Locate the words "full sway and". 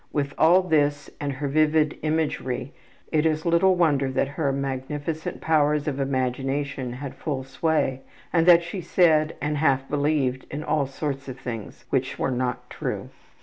7.13-8.47